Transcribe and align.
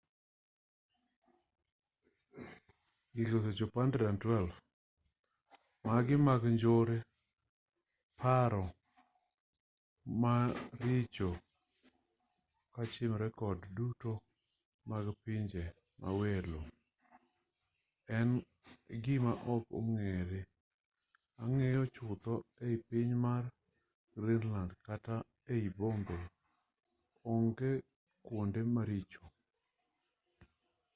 timbe 3.11 3.25
mag 6.27 6.41
njore 6.53 6.97
kod 7.01 7.05
paro 8.19 8.63
maricho 10.21 11.29
kochimore 12.73 13.27
kod 13.39 13.59
jogo 13.63 13.67
duto 13.75 14.11
mag 14.89 15.05
pinje 15.23 15.63
mawelo 16.01 16.59
en 18.17 18.29
gima 19.03 19.33
ok 19.53 19.65
ong'ere 19.79 20.39
ang'eya 21.41 21.83
chutho 21.95 22.33
e 22.67 22.67
piny 22.87 23.11
mar 23.25 23.43
greenland 24.21 24.71
kata 24.87 25.15
mana 25.23 25.53
ei 25.53 25.65
bombe 25.79 26.17
onge 27.33 27.71
kwonde 28.25 28.61
maricho 28.75 29.23